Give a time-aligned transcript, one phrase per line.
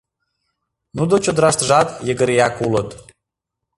[0.95, 2.89] Нуно чодыраштыжат йыгыреак улыт...